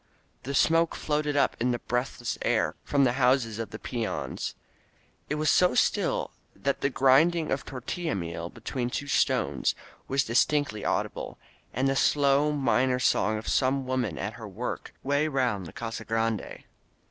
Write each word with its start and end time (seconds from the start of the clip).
Thin 0.43 0.55
smoke 0.55 0.95
floated 0.95 1.37
up 1.37 1.55
in 1.59 1.69
the 1.69 1.77
breathless 1.77 2.35
air 2.41 2.73
from 2.83 3.03
the 3.03 3.11
houses 3.21 3.59
of 3.59 3.69
the 3.69 3.77
peons. 3.77 4.55
It 5.29 5.35
was 5.35 5.51
so 5.51 5.75
still 5.75 6.31
that 6.55 6.81
the 6.81 6.89
grinding 6.89 7.51
of 7.51 7.63
tortilla 7.65 8.15
meal 8.15 8.49
between 8.49 8.89
two 8.89 9.05
stones 9.05 9.75
was 10.07 10.23
distinctly 10.23 10.83
audi 10.83 11.09
ble— 11.13 11.37
^and 11.75 11.85
the 11.85 11.95
slow, 11.95 12.51
minor 12.51 12.97
song 12.97 13.37
of 13.37 13.47
some 13.47 13.85
woman 13.85 14.17
at 14.17 14.33
her 14.33 14.47
work 14.47 14.91
way 15.03 15.27
around 15.27 15.65
the 15.65 15.71
Casa 15.71 16.03
Grande. 16.03 16.63